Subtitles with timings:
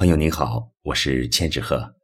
[0.00, 1.94] 朋友您好，我是千纸鹤，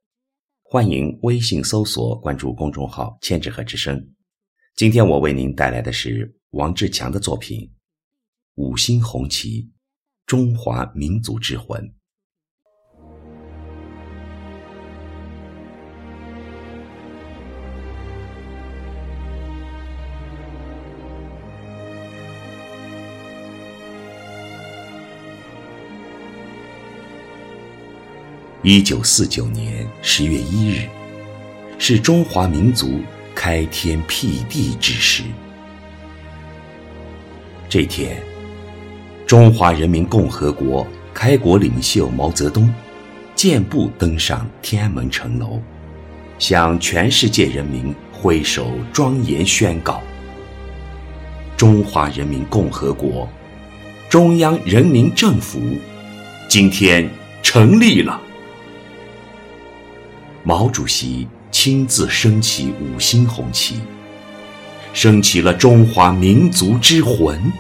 [0.63, 3.99] 欢迎微信搜索关注公众号“千纸鹤之声”。
[4.77, 7.59] 今天我为您带来的是王志强的作品
[8.57, 9.73] 《五星红旗：
[10.27, 11.83] 中华民族之魂》。
[28.69, 30.89] 一九四九年十月一日，
[31.79, 33.01] 是中华民族
[33.33, 35.23] 开天辟地之时。
[37.69, 38.21] 这天，
[39.25, 40.85] 中华人民共和国
[41.15, 42.69] 开国领袖毛泽东
[43.37, 45.63] 健步登上天安门城楼，
[46.37, 50.03] 向全世界人民挥手庄严宣告
[51.57, 53.29] ：“中华人民共和国
[54.11, 55.61] 中央人民政府
[56.49, 57.09] 今天
[57.45, 58.23] 成立了。”
[60.49, 63.81] 毛主席亲自升起五星红旗，
[64.93, 67.53] 升起了中华民族之魂。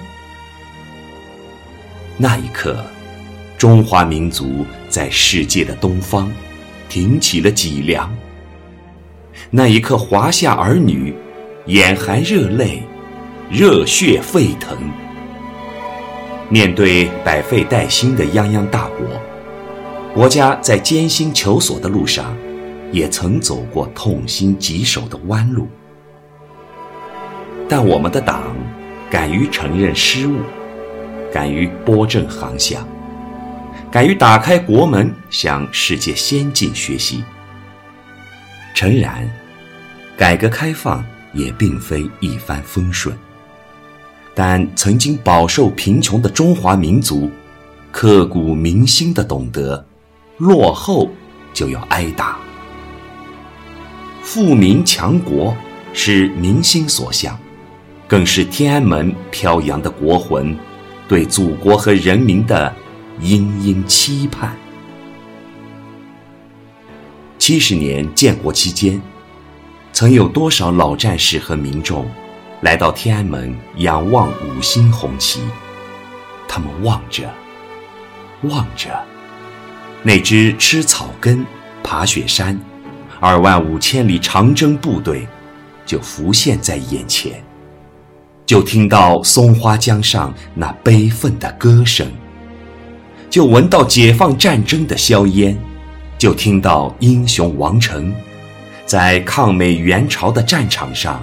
[2.16, 2.84] 那一刻，
[3.58, 6.30] 中华民族在世界的东方
[6.88, 8.08] 挺起了脊梁。
[9.50, 11.12] 那一刻，华夏儿女
[11.66, 12.84] 眼含热泪，
[13.50, 14.78] 热血沸腾。
[16.48, 19.08] 面对百废待兴的泱泱大国，
[20.14, 22.32] 国家在艰辛求索的路上。
[22.92, 25.68] 也曾走过痛心疾首的弯路，
[27.68, 28.56] 但我们的党
[29.10, 30.38] 敢于承认失误，
[31.32, 32.86] 敢于拨正航向，
[33.90, 37.22] 敢于打开国门向世界先进学习。
[38.74, 39.28] 诚然，
[40.16, 43.16] 改革开放也并非一帆风顺，
[44.34, 47.30] 但曾经饱受贫穷的中华民族，
[47.90, 49.84] 刻骨铭心的懂得，
[50.38, 51.10] 落后
[51.52, 52.38] 就要挨打。
[54.26, 55.56] 富民强国
[55.92, 57.38] 是民心所向，
[58.08, 60.58] 更是天安门飘扬的国魂，
[61.06, 62.74] 对祖国和人民的
[63.20, 64.56] 殷殷期盼。
[67.38, 69.00] 七十年建国期间，
[69.92, 72.04] 曾有多少老战士和民众
[72.62, 75.40] 来到天安门仰望五星红旗？
[76.48, 77.32] 他们望着，
[78.42, 79.04] 望着
[80.02, 81.46] 那只吃草根、
[81.84, 82.60] 爬雪山。
[83.26, 85.26] 二万五千里长征部队，
[85.84, 87.42] 就浮现在眼前，
[88.46, 92.06] 就听到松花江上那悲愤的歌声，
[93.28, 95.58] 就闻到解放战争的硝烟，
[96.16, 98.14] 就听到英雄王成，
[98.86, 101.20] 在抗美援朝的战场上，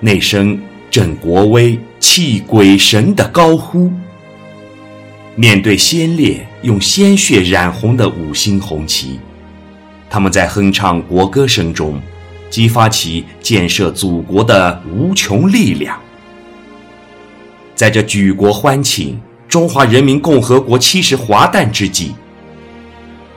[0.00, 0.58] 那声
[0.90, 3.92] 振国威、泣鬼神的高呼。
[5.34, 9.20] 面对先烈用鲜血染红的五星红旗。
[10.16, 12.00] 他们在哼唱国歌声中，
[12.48, 16.00] 激发起建设祖国的无穷力量。
[17.74, 22.14] 在这举国欢庆中华人民共和国七十华诞之际，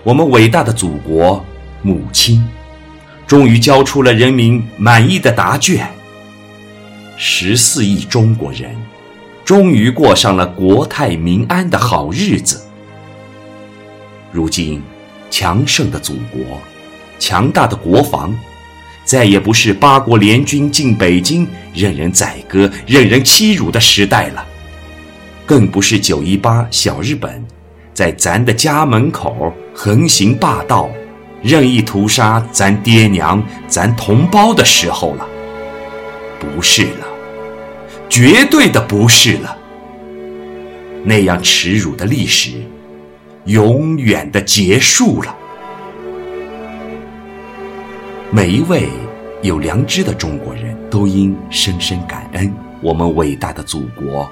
[0.04, 1.44] 我们伟大的祖国
[1.82, 2.48] 母亲，
[3.28, 5.86] 终于交出了人民满意的答卷。
[7.18, 8.74] 十四亿中国人，
[9.44, 12.62] 终于过上了国泰民安的好日子。
[14.32, 14.82] 如今。
[15.32, 16.60] 强盛的祖国，
[17.20, 18.34] 强大的国防，
[19.04, 24.44] 再也不是八国联军进北京任人宰割、任人欺辱的时代了，
[25.46, 27.46] 更不是九一八小日本
[27.94, 30.90] 在咱的家门口横行霸道、
[31.44, 35.28] 任意屠杀咱爹娘、咱同胞的时候了，
[36.40, 37.08] 不是了，
[38.08, 39.58] 绝对的不是了，
[41.04, 42.52] 那样耻辱的历史。
[43.46, 45.36] 永远的结束了。
[48.32, 48.88] 每一位
[49.42, 54.30] 有良知的中国人都应深深感恩我们伟大的祖国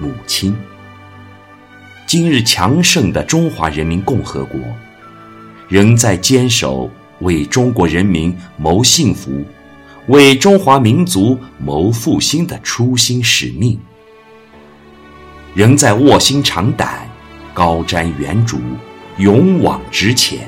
[0.00, 0.52] 母亲。
[2.08, 4.58] 今日强盛的中华人民共和国，
[5.68, 9.44] 仍在坚守为中国人民谋幸福、
[10.08, 13.78] 为中华民族谋复兴的初心使命，
[15.54, 17.08] 仍在卧薪尝胆。
[17.54, 18.58] 高瞻远瞩，
[19.16, 20.46] 勇往直前。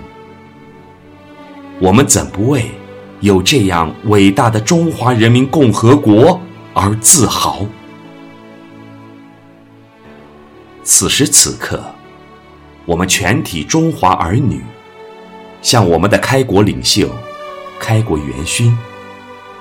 [1.81, 2.71] 我们怎不为
[3.21, 6.41] 有这样伟大的中华人民共和国
[6.73, 7.67] 而自豪？
[10.85, 11.83] 此时此刻，
[12.85, 14.63] 我们全体中华儿女，
[15.61, 17.11] 向我们的开国领袖、
[17.79, 18.77] 开国元勋，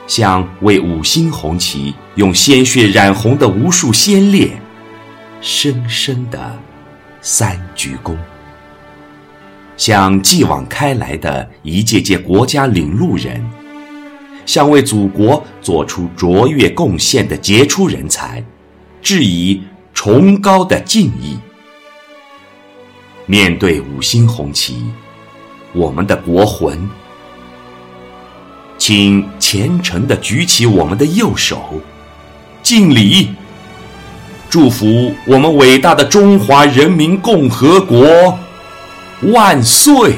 [0.06, 4.52] 向为五星红旗用鲜血染红的无数先烈，
[5.42, 6.60] 深深的。
[7.20, 8.16] 三鞠躬。
[9.78, 13.48] 向继往开来的一届届国家领路人，
[14.46, 18.44] 向为祖国做出卓越贡献的杰出人才，
[19.02, 19.62] 致以
[19.94, 21.38] 崇高的敬意。
[23.28, 24.84] 面对五星红旗，
[25.74, 26.90] 我们的国魂，
[28.78, 31.80] 请虔诚地举起我们的右手，
[32.64, 33.30] 敬礼，
[34.50, 38.40] 祝福我们伟大的中华人民共和国。
[39.22, 40.16] 万岁！